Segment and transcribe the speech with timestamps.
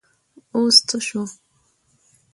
[0.55, 1.23] اوس څه شو؟